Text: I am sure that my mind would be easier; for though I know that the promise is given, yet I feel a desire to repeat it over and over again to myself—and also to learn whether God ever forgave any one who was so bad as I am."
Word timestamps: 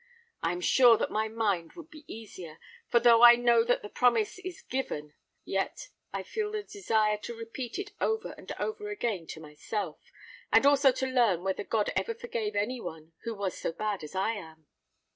I 0.41 0.51
am 0.51 0.61
sure 0.61 0.97
that 0.97 1.11
my 1.11 1.27
mind 1.27 1.73
would 1.73 1.91
be 1.91 2.05
easier; 2.11 2.57
for 2.89 2.99
though 2.99 3.21
I 3.21 3.35
know 3.35 3.63
that 3.63 3.83
the 3.83 3.87
promise 3.87 4.39
is 4.39 4.63
given, 4.63 5.13
yet 5.45 5.89
I 6.11 6.23
feel 6.23 6.55
a 6.55 6.63
desire 6.63 7.17
to 7.19 7.35
repeat 7.35 7.77
it 7.77 7.91
over 8.01 8.31
and 8.31 8.51
over 8.57 8.89
again 8.89 9.27
to 9.27 9.39
myself—and 9.39 10.65
also 10.65 10.91
to 10.91 11.05
learn 11.05 11.43
whether 11.43 11.63
God 11.63 11.91
ever 11.95 12.15
forgave 12.15 12.55
any 12.55 12.81
one 12.81 13.13
who 13.25 13.35
was 13.35 13.55
so 13.55 13.71
bad 13.71 14.03
as 14.03 14.15
I 14.15 14.31
am." 14.31 14.65